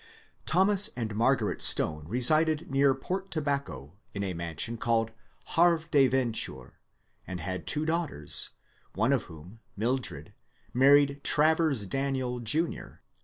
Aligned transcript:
Thomas 0.47 0.89
and 0.95 1.13
Margaret 1.13 1.61
Stone 1.61 2.07
resided 2.07 2.71
near 2.71 2.95
Port 2.95 3.29
Tobacco, 3.29 3.93
in 4.15 4.23
a 4.23 4.33
mansion 4.33 4.77
called'' 4.77 5.11
Havre 5.55 5.83
de 5.91 6.07
Venture,'' 6.07 6.79
and 7.27 7.39
had 7.39 7.67
two 7.67 7.85
daugh 7.85 8.07
ters; 8.09 8.49
one 8.95 9.13
of 9.13 9.25
whom, 9.25 9.59
Mildred, 9.77 10.33
married 10.73 11.23
Travers 11.23 11.85
Daniel, 11.85 12.39
Jr. 12.39 13.03